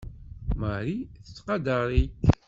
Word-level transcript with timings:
Marie 0.61 1.03
tettqadar-ik. 1.25 2.15